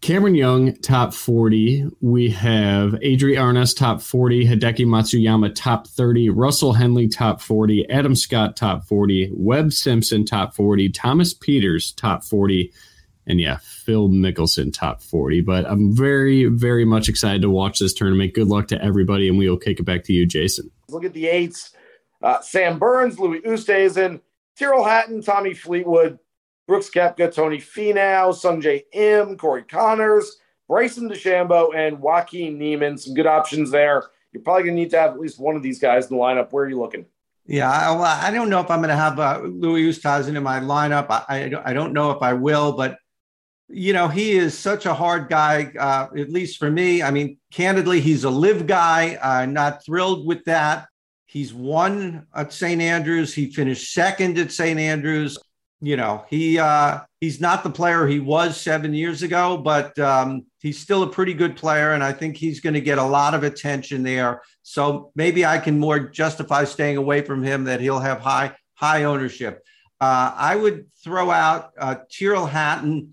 [0.00, 1.86] Cameron Young, top 40.
[2.00, 4.46] We have Adri Arnaus, top 40.
[4.46, 6.30] Hideki Matsuyama, top 30.
[6.30, 7.88] Russell Henley, top 40.
[7.90, 9.30] Adam Scott, top 40.
[9.34, 10.88] Webb Simpson, top 40.
[10.88, 12.72] Thomas Pieters, top 40.
[13.30, 15.40] And yeah, Phil Mickelson, top 40.
[15.42, 18.34] But I'm very, very much excited to watch this tournament.
[18.34, 20.70] Good luck to everybody, and we will kick it back to you, Jason.
[20.88, 21.72] Look at the eights.
[22.22, 24.20] Uh, Sam Burns, Louis Oosthuizen,
[24.56, 26.18] Tyrrell Hatton, Tommy Fleetwood,
[26.66, 30.36] Brooks Koepka, Tony Finau, Sungjae Im, Corey Conners,
[30.68, 32.98] Bryson DeChambeau, and Joaquin Niemann.
[32.98, 34.04] Some good options there.
[34.32, 36.22] You're probably going to need to have at least one of these guys in the
[36.22, 36.52] lineup.
[36.52, 37.06] Where are you looking?
[37.46, 40.60] Yeah, I, I don't know if I'm going to have uh, Louis Oosthuizen in my
[40.60, 41.06] lineup.
[41.10, 42.98] I, I, I, don't know if I will, but
[43.72, 47.02] you know, he is such a hard guy, uh, at least for me.
[47.02, 49.18] I mean, candidly, he's a live guy.
[49.22, 50.88] I'm not thrilled with that.
[51.26, 52.80] He's won at St.
[52.80, 53.32] Andrews.
[53.32, 54.78] He finished second at St.
[54.80, 55.38] Andrews.
[55.80, 60.44] You know, he uh, he's not the player he was seven years ago, but um,
[60.60, 63.32] he's still a pretty good player, and I think he's going to get a lot
[63.32, 64.42] of attention there.
[64.62, 67.64] So maybe I can more justify staying away from him.
[67.64, 69.62] That he'll have high high ownership.
[70.00, 73.12] Uh, I would throw out uh, Tyrrell Hatton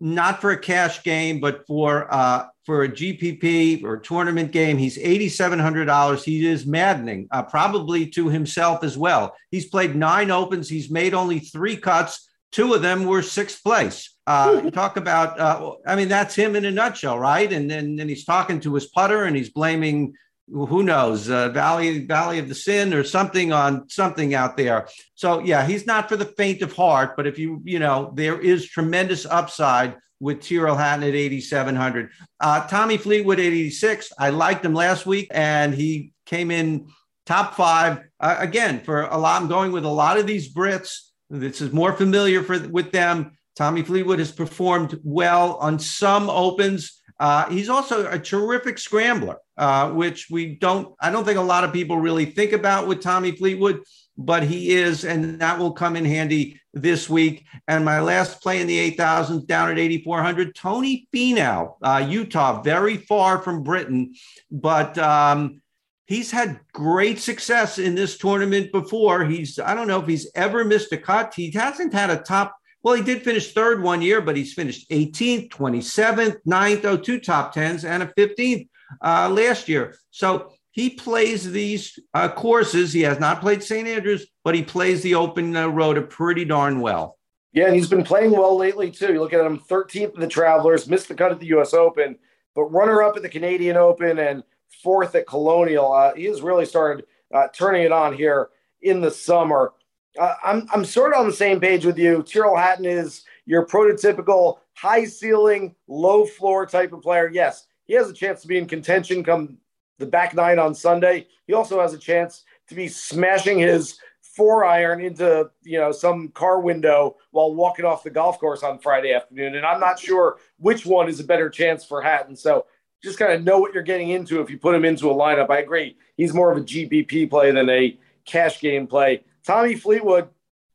[0.00, 4.78] not for a cash game, but for uh, for a GPP or tournament game.
[4.78, 6.24] He's eighty seven hundred dollars.
[6.24, 9.34] He is maddening, uh, probably to himself as well.
[9.50, 10.68] He's played nine opens.
[10.68, 12.28] He's made only three cuts.
[12.50, 14.14] Two of them were sixth place.
[14.26, 17.50] Uh, talk about, uh, I mean, that's him in a nutshell, right?
[17.52, 20.14] And then and, and he's talking to his putter and he's blaming
[20.50, 25.40] who knows uh, valley valley of the sin or something on something out there so
[25.40, 28.66] yeah he's not for the faint of heart but if you you know there is
[28.66, 32.10] tremendous upside with Tyrrell Hatton at 8,700.
[32.40, 34.12] Uh, Tommy Fleetwood 86.
[34.18, 36.88] I liked him last week, and he came in
[37.26, 39.40] top five uh, again for a lot.
[39.40, 41.10] I'm going with a lot of these Brits.
[41.30, 43.38] This is more familiar for with them.
[43.54, 46.97] Tommy Fleetwood has performed well on some opens.
[47.18, 51.64] Uh, he's also a terrific scrambler, uh, which we don't, I don't think a lot
[51.64, 53.82] of people really think about with Tommy Fleetwood,
[54.16, 57.44] but he is, and that will come in handy this week.
[57.66, 62.96] And my last play in the 8,000s down at 8,400, Tony Finau, uh, Utah, very
[62.96, 64.14] far from Britain,
[64.50, 65.60] but um,
[66.06, 69.24] he's had great success in this tournament before.
[69.24, 71.34] He's, I don't know if he's ever missed a cut.
[71.34, 74.88] He hasn't had a top well, he did finish third one year, but he's finished
[74.90, 78.68] 18th, 27th, 9th, oh, two top 10s, and a 15th
[79.02, 79.96] uh, last year.
[80.10, 82.92] So he plays these uh, courses.
[82.92, 83.88] He has not played St.
[83.88, 87.18] Andrews, but he plays the open uh, road pretty darn well.
[87.52, 89.14] Yeah, and he's been playing well lately, too.
[89.14, 91.74] You look at him 13th in the Travelers, missed the cut at the U.S.
[91.74, 92.16] Open,
[92.54, 94.44] but runner up at the Canadian Open and
[94.82, 95.92] fourth at Colonial.
[95.92, 98.50] Uh, he has really started uh, turning it on here
[98.82, 99.72] in the summer
[100.18, 102.22] uh, I'm I'm sort of on the same page with you.
[102.22, 107.28] Tyrrell Hatton is your prototypical high ceiling, low floor type of player.
[107.32, 109.58] Yes, he has a chance to be in contention come
[109.98, 111.26] the back nine on Sunday.
[111.46, 116.28] He also has a chance to be smashing his four iron into you know some
[116.28, 119.56] car window while walking off the golf course on Friday afternoon.
[119.56, 122.36] And I'm not sure which one is a better chance for Hatton.
[122.36, 122.66] So
[123.02, 125.50] just kind of know what you're getting into if you put him into a lineup.
[125.50, 125.96] I agree.
[126.16, 129.24] He's more of a GPP play than a cash game play.
[129.44, 130.28] Tommy Fleetwood,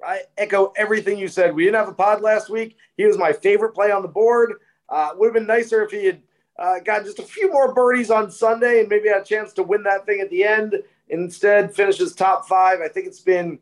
[0.05, 1.53] I echo everything you said.
[1.53, 2.77] We didn't have a pod last week.
[2.97, 4.53] He was my favorite play on the board.
[4.89, 6.21] Uh, would have been nicer if he had
[6.59, 9.63] uh, got just a few more birdies on Sunday and maybe had a chance to
[9.63, 10.75] win that thing at the end.
[11.09, 12.79] Instead, finishes top five.
[12.81, 13.59] I think it's been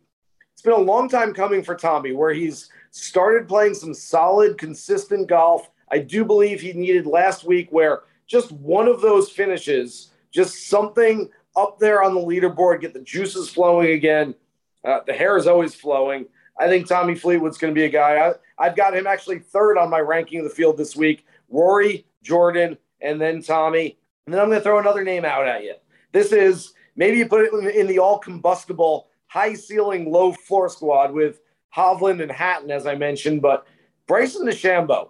[0.54, 5.28] it's been a long time coming for Tommy, where he's started playing some solid, consistent
[5.28, 5.70] golf.
[5.92, 11.30] I do believe he needed last week where just one of those finishes, just something
[11.56, 14.36] up there on the leaderboard, get the juices flowing again.
[14.84, 16.26] Uh, the hair is always flowing.
[16.60, 18.34] I think Tommy Fleetwood's going to be a guy.
[18.60, 21.26] I, have got him actually third on my ranking of the field this week.
[21.50, 23.98] Rory, Jordan, and then Tommy.
[24.26, 25.76] And then I'm going to throw another name out at you.
[26.12, 30.70] This is maybe you put it in, in the all combustible, high ceiling, low floor
[30.70, 31.42] squad with
[31.76, 33.66] Hovland and Hatton, as I mentioned, but
[34.08, 35.10] Bryson DeChambeau.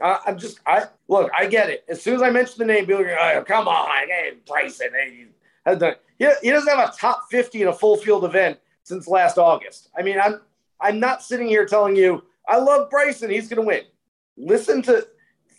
[0.00, 1.84] Uh, I'm just, I look, I get it.
[1.88, 4.88] As soon as I mention the name, people are like, oh, come on, hey, Bryson.
[4.92, 5.26] Hey.
[6.18, 9.90] He, he doesn't have a top 50 in a full field event since last August.
[9.96, 10.40] I mean, I'm
[10.80, 13.30] I'm not sitting here telling you I love Bryson.
[13.30, 13.84] He's going to win.
[14.36, 15.06] Listen to,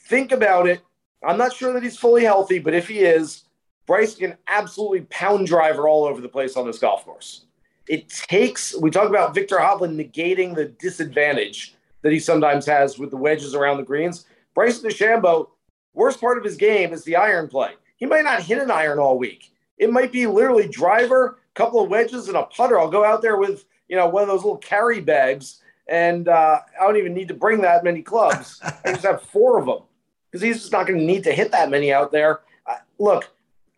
[0.08, 0.82] think about it.
[1.26, 3.44] I'm not sure that he's fully healthy, but if he is,
[3.86, 7.46] Bryce can absolutely pound driver all over the place on this golf course.
[7.88, 13.10] It takes, we talk about Viktor Hovland negating the disadvantage that he sometimes has with
[13.10, 14.26] the wedges around the greens.
[14.54, 15.48] Bryson DeChambeau,
[15.94, 17.72] worst part of his game is the iron play.
[17.98, 19.54] He might not hit an iron all week.
[19.78, 22.80] It might be literally driver, couple of wedges, and a putter.
[22.80, 26.60] I'll go out there with you know one of those little carry bags, and uh,
[26.80, 28.60] I don't even need to bring that many clubs.
[28.64, 29.80] I just have four of them
[30.32, 32.42] because he's just not going to need to hit that many out there.
[32.66, 33.30] Uh, look,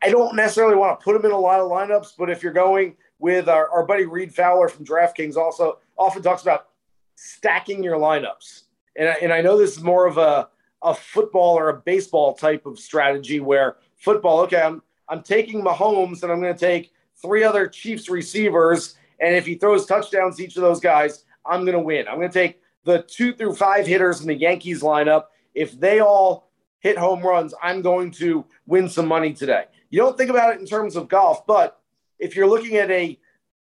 [0.01, 2.53] I don't necessarily want to put him in a lot of lineups, but if you're
[2.53, 6.67] going with our, our buddy Reed Fowler from DraftKings, also often talks about
[7.15, 8.63] stacking your lineups.
[8.95, 10.49] And, and I know this is more of a,
[10.81, 16.23] a football or a baseball type of strategy where football, okay, I'm, I'm taking Mahomes
[16.23, 18.95] and I'm going to take three other Chiefs receivers.
[19.19, 22.07] And if he throws touchdowns to each of those guys, I'm going to win.
[22.07, 25.25] I'm going to take the two through five hitters in the Yankees lineup.
[25.53, 26.49] If they all
[26.79, 29.65] hit home runs, I'm going to win some money today.
[29.89, 31.79] You don't think about it in terms of golf, but
[32.19, 33.19] if you're looking at a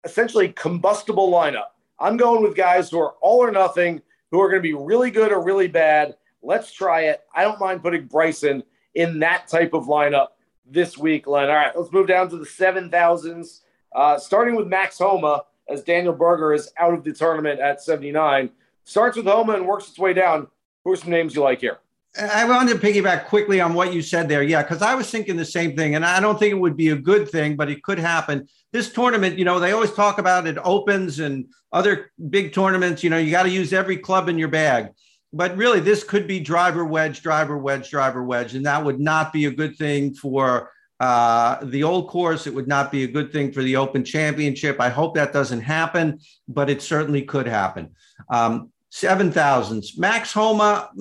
[0.04, 4.01] essentially combustible lineup, I'm going with guys who are all or nothing,
[4.32, 6.15] who are going to be really good or really bad.
[6.41, 7.21] Let's try it.
[7.36, 8.63] I don't mind putting Bryson
[8.95, 10.27] in that type of lineup
[10.71, 11.49] this week, Len.
[11.49, 13.62] All right, let's move down to the 7,000s,
[13.95, 18.49] uh, starting with Max Homa, as Daniel Berger is out of the tournament at 79.
[18.84, 20.47] Starts with Homa and works its way down.
[20.84, 21.77] Who are some names you like here?
[22.19, 24.43] I wanted to piggyback quickly on what you said there.
[24.43, 25.95] Yeah, because I was thinking the same thing.
[25.95, 28.49] And I don't think it would be a good thing, but it could happen.
[28.73, 33.10] This tournament, you know, they always talk about it opens and other big tournaments, you
[33.10, 34.89] know, you got to use every club in your bag.
[35.33, 38.53] But really, this could be driver wedge, driver wedge, driver wedge.
[38.53, 42.47] And that would not be a good thing for uh, the old course.
[42.47, 44.79] It would not be a good thing for the Open Championship.
[44.79, 47.95] I hope that doesn't happen, but it certainly could happen.
[48.29, 49.97] Um, seven thousands.
[49.97, 50.91] Max Homa,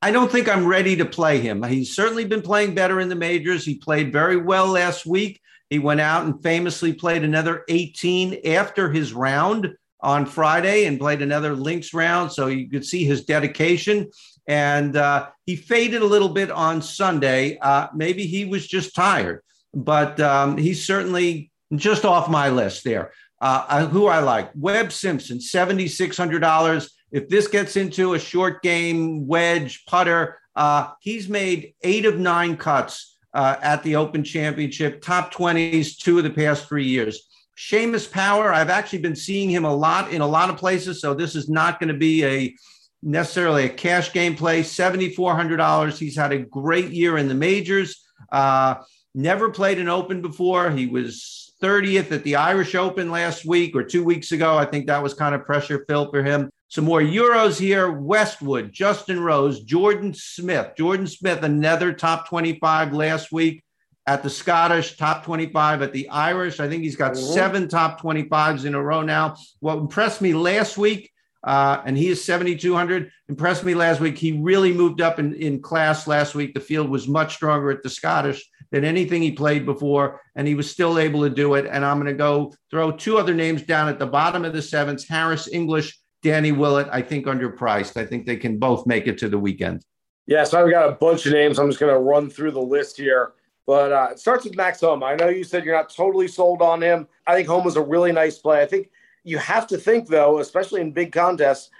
[0.00, 1.62] I don't think I'm ready to play him.
[1.64, 3.64] He's certainly been playing better in the majors.
[3.64, 5.40] He played very well last week.
[5.68, 11.22] He went out and famously played another 18 after his round on Friday and played
[11.22, 12.32] another links round.
[12.32, 14.10] So you could see his dedication.
[14.46, 17.58] And uh, he faded a little bit on Sunday.
[17.58, 19.42] Uh, maybe he was just tired,
[19.74, 23.12] but um, he's certainly just off my list there.
[23.40, 29.84] Uh, who I like Webb Simpson, $7,600 if this gets into a short game wedge
[29.86, 35.96] putter, uh, he's made eight of nine cuts uh, at the Open Championship, top 20s,
[35.96, 37.28] two of the past three years.
[37.60, 41.12] Seamus Power, I've actually been seeing him a lot in a lot of places, so
[41.12, 42.54] this is not going to be a
[43.02, 44.62] necessarily a cash game play.
[44.62, 45.98] $7,400.
[45.98, 48.02] He's had a great year in the majors.
[48.32, 48.76] Uh,
[49.14, 50.70] never played an Open before.
[50.70, 54.56] He was 30th at the Irish Open last week or two weeks ago.
[54.56, 56.48] I think that was kind of pressure filled for him.
[56.68, 60.72] Some more Euros here Westwood, Justin Rose, Jordan Smith.
[60.78, 63.62] Jordan Smith, another top 25 last week
[64.10, 66.58] at the Scottish, top 25 at the Irish.
[66.58, 67.32] I think he's got mm-hmm.
[67.32, 69.36] seven top 25s in a row now.
[69.60, 71.12] What impressed me last week,
[71.44, 74.18] uh, and he is 7,200, impressed me last week.
[74.18, 76.54] He really moved up in, in class last week.
[76.54, 80.56] The field was much stronger at the Scottish than anything he played before, and he
[80.56, 81.66] was still able to do it.
[81.70, 84.60] And I'm going to go throw two other names down at the bottom of the
[84.60, 87.96] sevens Harris English Danny Willett, I think underpriced.
[87.96, 89.84] I think they can both make it to the weekend.
[90.26, 91.60] Yeah, so I've got a bunch of names.
[91.60, 93.34] I'm just going to run through the list here.
[93.70, 95.06] But uh, it starts with Max Homa.
[95.06, 97.06] I know you said you're not totally sold on him.
[97.28, 98.60] I think Homa's a really nice play.
[98.62, 98.90] I think
[99.22, 101.70] you have to think, though, especially in big contests.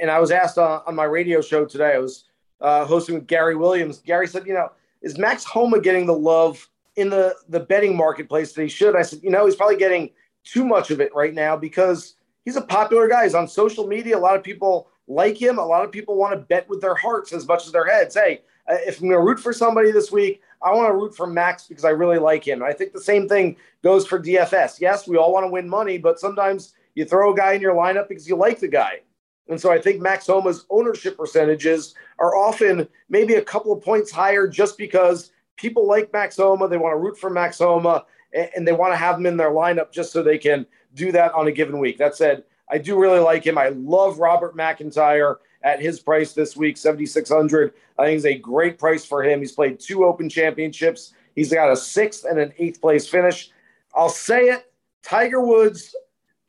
[0.00, 2.26] And I was asked on, on my radio show today, I was
[2.60, 3.98] uh, hosting with Gary Williams.
[3.98, 4.70] Gary said, you know,
[5.02, 8.94] is Max Homa getting the love in the, the betting marketplace that he should?
[8.94, 10.10] I said, you know, he's probably getting
[10.44, 13.24] too much of it right now because– he's a popular guy.
[13.24, 14.16] He's on social media.
[14.16, 15.58] A lot of people like him.
[15.58, 18.14] A lot of people want to bet with their hearts as much as their heads.
[18.14, 21.14] Hey, uh, if I'm going to root for somebody this week, I want to root
[21.14, 22.62] for Max because I really like him.
[22.62, 24.80] I think the same thing goes for DFS.
[24.80, 27.74] Yes, we all want to win money, but sometimes you throw a guy in your
[27.74, 29.00] lineup because you like the guy.
[29.48, 34.12] And so I think Max Homa's ownership percentages are often maybe a couple of points
[34.12, 36.68] higher just because people like Max Homa.
[36.68, 39.50] They want to root for Max Homa and they want to have him in their
[39.50, 41.98] lineup just so they can do that on a given week.
[41.98, 43.58] That said, I do really like him.
[43.58, 47.74] I love Robert McIntyre at his price this week, 7,600.
[47.98, 49.40] I think it's a great price for him.
[49.40, 51.12] He's played two open championships.
[51.34, 53.50] He's got a sixth and an eighth place finish.
[53.94, 54.70] I'll say it
[55.02, 55.94] Tiger Woods,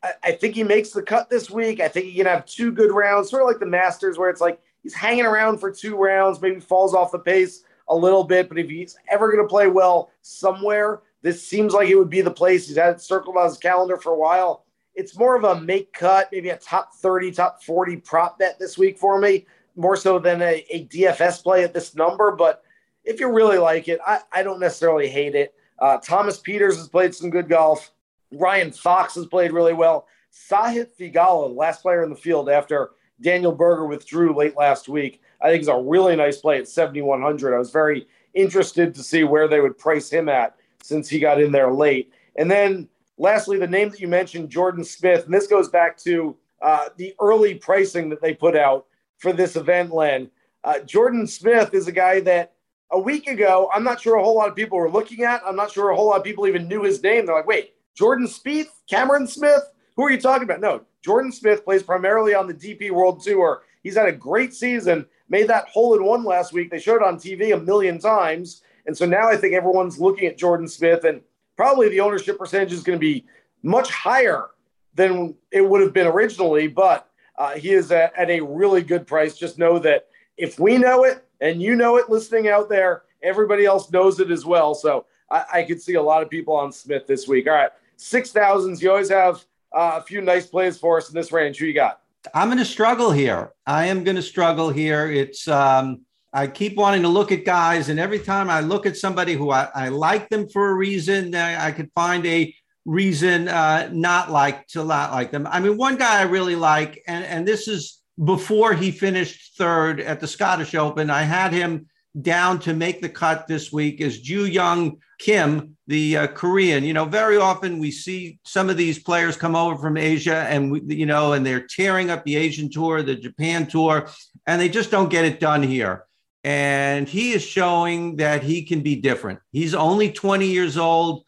[0.04, 1.80] I, I think he makes the cut this week.
[1.80, 4.42] I think he can have two good rounds, sort of like the Masters, where it's
[4.42, 8.50] like he's hanging around for two rounds, maybe falls off the pace a little bit.
[8.50, 12.22] But if he's ever going to play well somewhere, this seems like it would be
[12.22, 12.68] the place.
[12.68, 14.66] He's had it circled on his calendar for a while.
[14.96, 18.78] It's more of a make cut, maybe a top 30, top 40 prop bet this
[18.78, 22.32] week for me, more so than a, a DFS play at this number.
[22.32, 22.64] But
[23.04, 25.54] if you really like it, I, I don't necessarily hate it.
[25.80, 27.92] Uh, Thomas Pieters has played some good golf.
[28.32, 30.08] Ryan Fox has played really well.
[30.32, 35.50] Sahith Theegala, last player in the field after Daniel Berger withdrew late last week, I
[35.50, 37.54] think is a really nice play at 7,100.
[37.54, 41.42] I was very interested to see where they would price him at since he got
[41.42, 42.12] in there late.
[42.36, 42.88] And then
[43.22, 47.14] lastly, the name that you mentioned, Jordan Smith, and this goes back to uh, the
[47.22, 48.88] early pricing that they put out
[49.20, 50.30] for this event, Len.
[50.64, 52.54] Uh, Jordan Smith is a guy that
[52.92, 55.42] a week ago, I'm not sure a whole lot of people were looking at.
[55.46, 57.26] I'm not sure a whole lot of people even knew his name.
[57.26, 59.70] They're like, wait, Jordan Spieth, Cameron Smith?
[59.96, 60.60] Who are you talking about?
[60.60, 63.62] No, Jordan Smith plays primarily on the DP World Tour.
[63.84, 66.72] He's had a great season, made that hole in one last week.
[66.72, 68.64] They showed it on TV a million times.
[68.88, 71.22] And so now I think everyone's looking at Jordan Smith, and
[71.62, 73.24] probably the ownership percentage is going to be
[73.62, 74.50] much higher
[74.96, 76.68] than it would have been originally.
[76.68, 79.38] But uh, he is at, at a really good price.
[79.38, 83.64] Just know that if we know it and you know it listening out there, everybody
[83.64, 84.74] else knows it as well.
[84.74, 87.46] So I, I could see a lot of people on Smith this week.
[87.46, 88.82] All right, six thousands.
[88.82, 91.60] You always have uh, a few nice plays for us in this range.
[91.60, 92.02] Who you got?
[92.34, 93.52] I'm going to struggle here.
[93.68, 95.12] I am going to struggle here.
[95.12, 96.02] It's um,
[96.34, 99.52] I keep wanting to look at guys, and every time I look at somebody who
[99.52, 102.54] I, I like them for a reason, I, I could find a
[102.86, 105.48] reason uh, not like to not like them.
[105.50, 110.00] I mean, one guy I really like, and and this is before he finished third
[110.00, 111.10] at the Scottish Open.
[111.10, 111.88] I had him
[112.20, 116.84] down to make the cut this week is Joohyung Kim, the uh, Korean.
[116.84, 120.72] You know, very often we see some of these players come over from Asia and,
[120.72, 124.10] we, you know, and they're tearing up the Asian tour, the Japan tour,
[124.46, 126.06] and they just don't get it done here.
[126.44, 129.40] And he is showing that he can be different.
[129.52, 131.24] He's only 20 years old.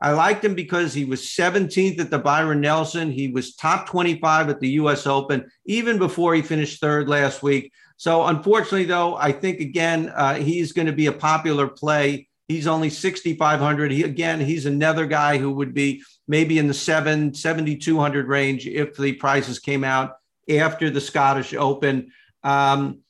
[0.00, 3.10] I liked him because he was 17th at the Byron Nelson.
[3.10, 7.72] He was top 25 at the US Open, even before he finished third last week.
[7.96, 12.28] So, unfortunately, though, I think again, uh, he's going to be a popular play.
[12.48, 13.92] He's only 6,500.
[13.92, 18.96] He, again, he's another guy who would be maybe in the 7, 7,200 range if
[18.96, 20.16] the prices came out
[20.50, 22.10] after the Scottish Open.
[22.42, 23.00] Um,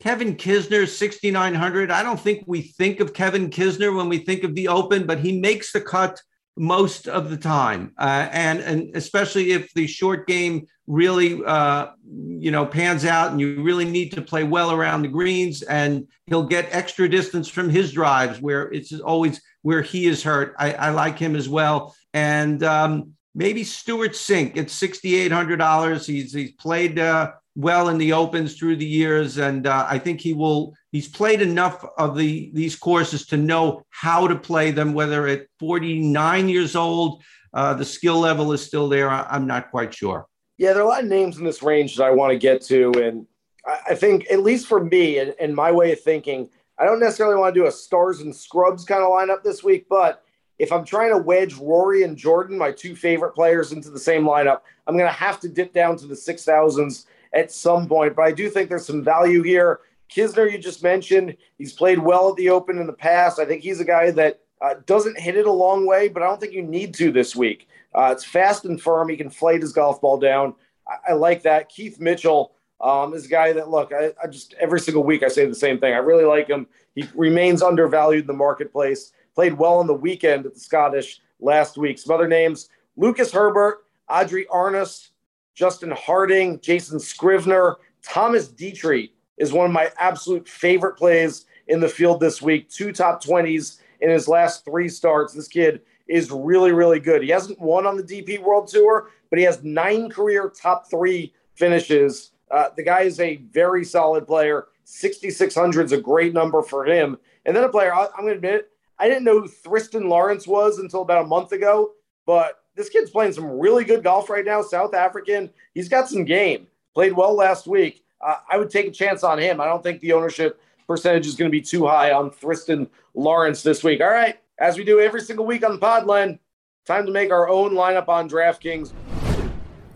[0.00, 1.90] Kevin Kisner, 6,900.
[1.90, 5.20] I don't think we think of Kevin Kisner when we think of the Open, but
[5.20, 6.20] he makes the cut
[6.56, 7.92] most of the time.
[7.98, 13.40] Uh, and, and especially if the short game really, uh, you know, pans out and
[13.40, 17.70] you really need to play well around the greens and he'll get extra distance from
[17.70, 20.54] his drives where it's always where he is hurt.
[20.58, 21.96] I, I like him as well.
[22.12, 26.06] And um, maybe Stewart Cink at $6,800.
[26.06, 29.38] He's, he's played uh, well in the opens through the years.
[29.38, 33.82] And uh, I think he will he's played enough of the these courses to know
[33.90, 34.92] how to play them.
[34.92, 39.10] Whether at 49 years old, uh, the skill level is still there.
[39.10, 40.26] I, am not quite sure.
[40.58, 42.62] Yeah, there are a lot of names in this range that I want to get
[42.62, 43.26] to, and
[43.66, 47.36] I, think at least for me and, and my way of thinking, I don't necessarily
[47.36, 50.24] want to do a stars and scrubs kind of lineup this week, but
[50.58, 54.24] if I'm trying to wedge Rory and Jordan, my two favorite players, into the same
[54.24, 58.16] lineup, I'm going to have to dip down to the 6,000s at some point.
[58.16, 59.80] But I do think there's some value here.
[60.14, 63.38] Kisner, you just mentioned, he's played well at the Open in the past.
[63.38, 66.26] I think he's a guy that uh, doesn't hit it a long way, but I
[66.26, 67.68] don't think you need to this week.
[67.94, 69.08] Uh, it's fast and firm.
[69.08, 70.54] He can flight his golf ball down.
[70.86, 71.68] I, I like that.
[71.68, 75.28] Keith Mitchell um, is a guy that, look, I, I, just every single week I
[75.28, 75.94] say the same thing.
[75.94, 76.66] I really like him.
[76.94, 79.12] He remains undervalued in the marketplace.
[79.34, 81.98] Played well on the weekend at the Scottish last week.
[81.98, 85.08] Some other names Lucas Herbert, Adri Arnaus,
[85.54, 91.88] Justin Harding, Jason Scrivener, Thomas Detry is one of my absolute favorite plays in the
[91.88, 92.68] field this week.
[92.68, 95.32] Two top 20s in his last three starts.
[95.32, 97.22] This kid is really, really good.
[97.22, 101.32] He hasn't won on the DP World Tour, but he has nine career top three
[101.54, 104.68] finishes Uh, the guy is a very solid player.
[104.84, 107.16] 6,600 is a great number for him.
[107.46, 110.46] And then a player, I, am going to admit, I didn't know who Thriston Lawrence
[110.46, 111.92] was until about a month ago,
[112.26, 114.62] but this kid's playing some really good golf right now.
[114.62, 115.50] South African.
[115.74, 116.66] He's got some game.
[116.94, 118.04] Played well last week.
[118.20, 119.60] Uh, I would take a chance on him.
[119.60, 123.62] I don't think the ownership percentage is going to be too high on Thriston Lawrence
[123.62, 124.00] this week.
[124.00, 126.38] All right, as we do every single week on the pod, Len,
[126.84, 128.92] time to make our own lineup on DraftKings.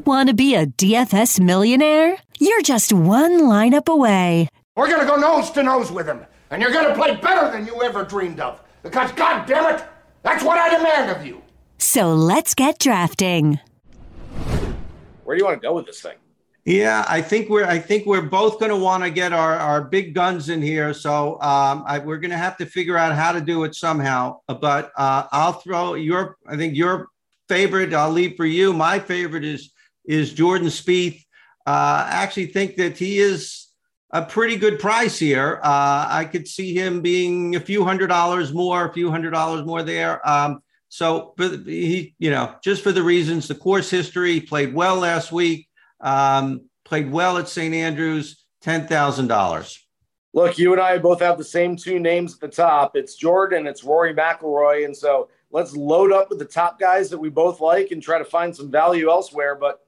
[0.04, 2.16] Want to be a DFS millionaire?
[2.38, 4.48] You're just one lineup away.
[4.76, 7.50] We're going to go nose to nose with him, and you're going to play better
[7.50, 8.62] than you ever dreamed of.
[8.82, 9.84] Because, God damn it,
[10.22, 11.42] that's what I demand of you.
[11.78, 13.60] So let's get drafting.
[15.24, 16.16] Where do you want to go with this thing?
[16.64, 19.82] Yeah, I think we're I think we're both going to want to get our, our
[19.82, 20.92] big guns in here.
[20.92, 24.40] So um, I, we're going to have to figure out how to do it somehow.
[24.48, 27.08] But uh, I'll throw your I think your
[27.48, 27.94] favorite.
[27.94, 28.74] I'll leave for you.
[28.74, 29.72] My favorite is
[30.04, 31.24] is Jordan Spieth.
[31.66, 33.68] Uh, I actually think that he is
[34.10, 35.60] a pretty good price here.
[35.62, 39.64] Uh, I could see him being a few hundred dollars more, a few hundred dollars
[39.64, 40.26] more there.
[40.28, 44.96] Um, so, but he, you know, just for the reasons, the course history, played well
[44.96, 45.68] last week.
[46.00, 47.74] Um, played well at St.
[47.74, 49.78] Andrews, $10,000.
[50.32, 52.96] Look, you and I both have the same two names at the top.
[52.96, 54.84] It's Jordan, it's Rory McIlroy.
[54.84, 58.18] And so let's load up with the top guys that we both like and try
[58.18, 59.54] to find some value elsewhere.
[59.54, 59.80] But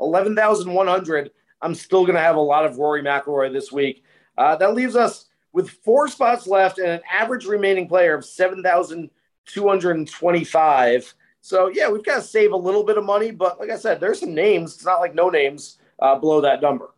[0.00, 1.30] 11,100,
[1.60, 4.04] I'm still going to have a lot of Rory McIlroy this week.
[4.36, 8.24] Uh, that leaves us with four spots left and an average remaining player of
[9.48, 11.14] 7,225.
[11.40, 14.00] So yeah, we've got to save a little bit of money, but like I said,
[14.00, 14.74] there's some names.
[14.74, 16.90] It's not like no names uh, below that number.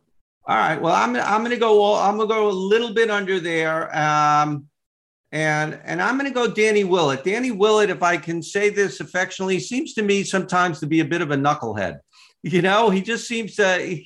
[0.47, 0.81] All right.
[0.81, 1.95] Well, I'm I'm to go.
[1.95, 3.95] I'm going to go a little bit under there.
[3.95, 4.67] Um,
[5.31, 7.23] and and I'm going to go Danny Willett.
[7.23, 11.05] Danny Willett, if I can say this affectionately, seems to me sometimes to be a
[11.05, 11.99] bit of a knucklehead.
[12.43, 14.01] You know, he just seems to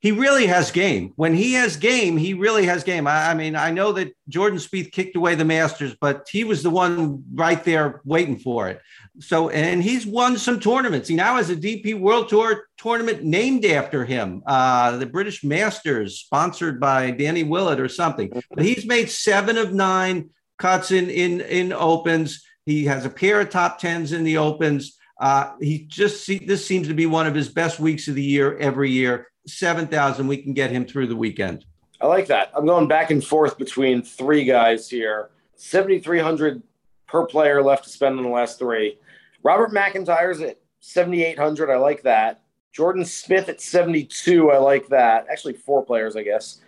[0.00, 1.12] he really has game.
[1.16, 3.08] When he has game, he really has game.
[3.08, 6.62] I, I, mean, I know that Jordan Spieth kicked away the Masters, but he was
[6.62, 8.80] the one right there waiting for it.
[9.18, 11.08] So, and he's won some tournaments.
[11.08, 16.20] He now has a DP World Tour tournament named after him, uh, the British Masters,
[16.20, 18.30] sponsored by Danny Willett or something.
[18.50, 22.44] But he's made seven of nine cuts in in in opens.
[22.66, 24.97] He has a pair of top tens in the opens.
[25.18, 28.22] Uh, he just see, this seems to be one of his best weeks of the
[28.22, 31.64] year every year 7,000, we can get him through the weekend.
[32.00, 32.52] I like that.
[32.54, 35.30] I'm going back and forth between three guys here.
[35.56, 36.62] 7,300
[37.06, 38.98] per player left to spend in the last three.
[39.42, 41.70] Robert McIntyre's at 7,800.
[41.70, 42.42] I like that.
[42.72, 44.50] Jordan Smith at 72.
[44.50, 45.26] I like that.
[45.30, 46.60] Actually, four players, I guess.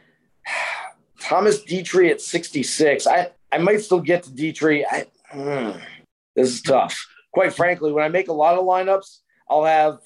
[1.21, 3.07] Thomas Detry at 66.
[3.07, 4.85] I, I might still get to Detry.
[4.91, 5.81] I, mm,
[6.35, 7.07] this is tough.
[7.33, 9.19] Quite frankly, when I make a lot of lineups,
[9.49, 10.01] I'll have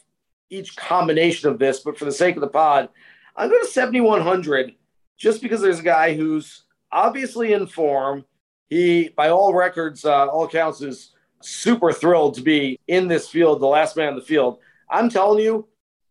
[0.50, 2.88] each combination of this, but for the sake of the pod,
[3.36, 4.74] I'm going to 7,100
[5.16, 8.24] just because there's a guy who's obviously in form.
[8.68, 11.12] He, by all records, uh, all accounts, is
[11.42, 14.58] super thrilled to be in this field, the last man in the field.
[14.88, 15.68] I'm telling you,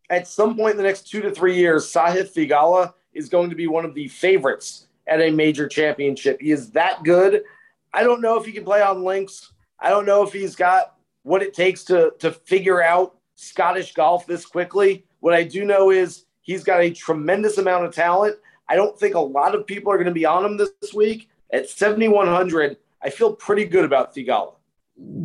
[0.09, 3.55] at some point in the next two to three years, Sahith Theegala is going to
[3.55, 6.39] be one of the favorites at a major championship.
[6.41, 7.43] He is that good.
[7.93, 9.51] I don't know if he can play on links.
[9.79, 10.92] I don't know if he's got
[11.23, 15.05] what it takes to to figure out Scottish golf this quickly.
[15.19, 18.37] What I do know is he's got a tremendous amount of talent.
[18.69, 21.29] I don't think a lot of people are going to be on him this week.
[21.51, 24.55] At 7,100, I feel pretty good about Theegala.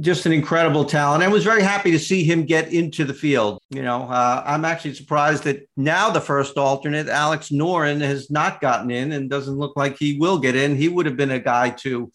[0.01, 1.23] Just an incredible talent.
[1.23, 3.59] I was very happy to see him get into the field.
[3.71, 8.61] You know, uh, I'm actually surprised that now the first alternate, Alex Noren, has not
[8.61, 10.77] gotten in and doesn't look like he will get in.
[10.77, 12.11] He would have been a guy to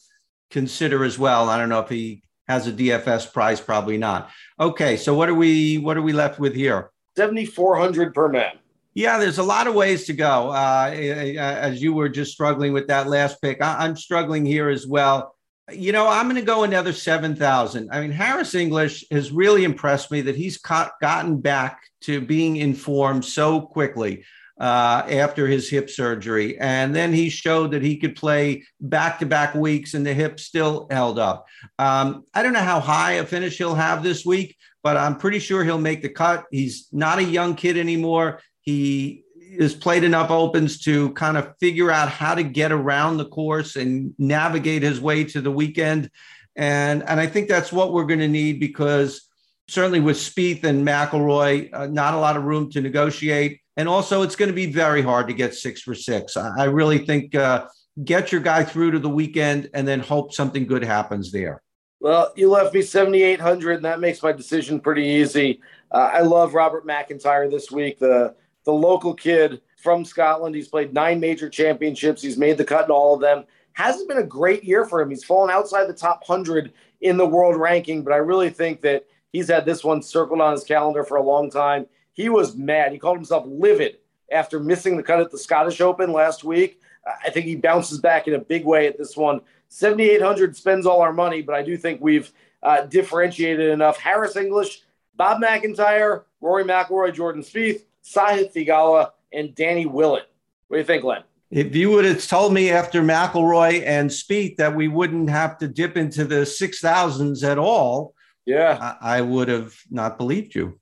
[0.50, 1.50] consider as well.
[1.50, 4.30] I don't know if he has a DFS price, probably not.
[4.60, 6.92] Okay, so what are we what are we left with here?
[7.16, 8.58] 7400 per man.
[8.96, 10.50] Yeah, there's a lot of ways to go.
[10.50, 14.86] Uh, as you were just struggling with that last pick, I, am struggling here as
[14.86, 15.36] well.
[15.72, 17.90] You know, I'm going to go another 7,000.
[17.92, 23.26] I mean, Harris English has really impressed me that he's gotten back to being informed
[23.26, 24.26] so quickly
[24.60, 26.58] uh, after his hip surgery.
[26.60, 30.40] And then he showed that he could play back to back weeks and the hip
[30.40, 31.48] still held up.
[31.80, 35.40] Um, I don't know how high a finish he'll have this week, but I'm pretty
[35.40, 36.46] sure he'll make the cut.
[36.52, 38.42] He's not a young kid anymore.
[38.62, 39.24] He
[39.60, 43.76] has played enough opens to kind of figure out how to get around the course
[43.76, 46.10] and navigate his way to the weekend.
[46.56, 49.28] And, and I think that's what we're going to need because
[49.68, 53.62] certainly with Spieth and McIlroy, uh, not a lot of room to negotiate.
[53.78, 56.38] And also, it's going to be very hard to get six for six.
[56.38, 57.66] I, really think uh,
[58.04, 61.62] get your guy through to the weekend and then hope something good happens there.
[62.00, 65.62] Well, you left me 7,800, and that makes my decision pretty easy.
[65.92, 70.54] Uh, I love Robert McIntyre this week, the, the local kid from Scotland.
[70.54, 72.22] He's played nine major championships.
[72.22, 73.46] He's made the cut in all of them.
[73.74, 75.10] Hasn't been a great year for him.
[75.10, 79.06] He's fallen outside the top 100 in the world ranking, but I really think that
[79.32, 81.88] he's had this one circled on his calendar for a long time.
[82.14, 82.92] He was mad.
[82.92, 83.98] He called himself livid
[84.32, 86.82] after missing the cut at the Scottish Open last week.
[87.24, 89.42] I think he bounces back in a big way at this one.
[89.70, 93.98] 7,800 spends all our money, but I do think we've uh, differentiated enough.
[93.98, 94.84] Harris English,
[95.16, 100.30] Bob McIntyre, Rory McIlroy, Jordan Spieth, Sahith Theegala, and Danny Willett.
[100.68, 101.24] What do you think, Len?
[101.52, 105.68] If you would have told me after McIlroy and Spieth that we wouldn't have to
[105.68, 110.80] dip into the six thousands at all, yeah, I, I, would have not believed you.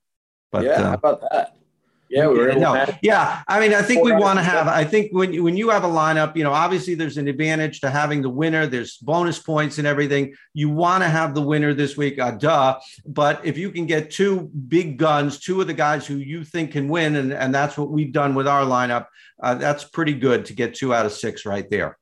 [0.52, 1.56] But yeah, uh, how about that?
[2.12, 3.42] Yeah, we were no, yeah.
[3.48, 4.68] I mean, I think we want to have.
[4.68, 7.80] I think when you, when you have a lineup, you know, obviously there's an advantage
[7.80, 8.66] to having the winner.
[8.66, 10.34] There's bonus points and everything.
[10.52, 12.78] You want to have the winner this week, uh, duh.
[13.06, 16.72] But if you can get two big guns, two of the guys who you think
[16.72, 19.06] can win, and and that's what we've done with our lineup.
[19.42, 21.96] Uh, that's pretty good to get two out of six right there.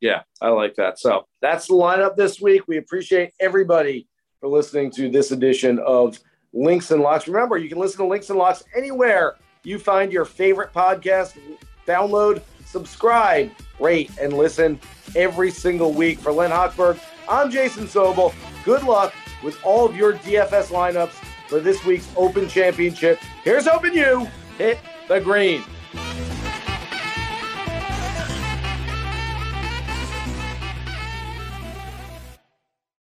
[0.00, 0.98] Yeah, I like that.
[0.98, 2.62] So that's the lineup this week.
[2.66, 4.08] We appreciate everybody
[4.40, 6.18] for listening to this edition of
[6.54, 7.26] Links and Locks.
[7.26, 11.38] Remember, you can listen to Links and Locks anywhere you find your favorite podcast,
[11.86, 13.50] download, subscribe,
[13.80, 14.78] rate, and listen
[15.16, 16.18] every single week.
[16.18, 18.34] For Len Hochberg, I'm Jason Sobel.
[18.64, 21.12] Good luck with all of your DFS lineups
[21.48, 23.18] for this week's Open Championship.
[23.42, 24.28] Here's hoping you
[24.58, 24.78] hit
[25.08, 25.64] the green.